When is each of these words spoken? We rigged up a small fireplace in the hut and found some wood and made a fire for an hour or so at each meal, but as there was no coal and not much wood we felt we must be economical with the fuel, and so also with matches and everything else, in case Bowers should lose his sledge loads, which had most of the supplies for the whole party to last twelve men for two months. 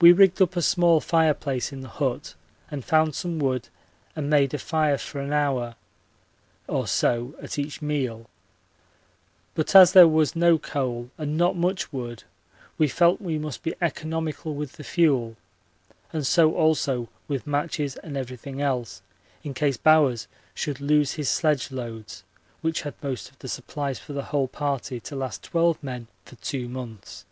We 0.00 0.10
rigged 0.14 0.40
up 0.40 0.56
a 0.56 0.62
small 0.62 1.00
fireplace 1.00 1.70
in 1.70 1.82
the 1.82 1.90
hut 1.90 2.34
and 2.70 2.82
found 2.82 3.14
some 3.14 3.38
wood 3.38 3.68
and 4.16 4.30
made 4.30 4.54
a 4.54 4.58
fire 4.58 4.96
for 4.96 5.20
an 5.20 5.34
hour 5.34 5.74
or 6.66 6.86
so 6.86 7.34
at 7.42 7.58
each 7.58 7.82
meal, 7.82 8.24
but 9.54 9.76
as 9.76 9.92
there 9.92 10.08
was 10.08 10.34
no 10.34 10.56
coal 10.56 11.10
and 11.18 11.36
not 11.36 11.56
much 11.58 11.92
wood 11.92 12.24
we 12.78 12.88
felt 12.88 13.20
we 13.20 13.36
must 13.36 13.62
be 13.62 13.74
economical 13.82 14.54
with 14.54 14.78
the 14.78 14.82
fuel, 14.82 15.36
and 16.10 16.26
so 16.26 16.54
also 16.54 17.10
with 17.28 17.46
matches 17.46 17.96
and 17.96 18.16
everything 18.16 18.62
else, 18.62 19.02
in 19.42 19.52
case 19.52 19.76
Bowers 19.76 20.26
should 20.54 20.80
lose 20.80 21.12
his 21.20 21.28
sledge 21.28 21.70
loads, 21.70 22.24
which 22.62 22.80
had 22.80 22.94
most 23.02 23.28
of 23.28 23.38
the 23.40 23.48
supplies 23.48 23.98
for 23.98 24.14
the 24.14 24.22
whole 24.24 24.48
party 24.48 24.98
to 25.00 25.14
last 25.14 25.42
twelve 25.42 25.82
men 25.82 26.06
for 26.24 26.36
two 26.36 26.66
months. 26.66 27.26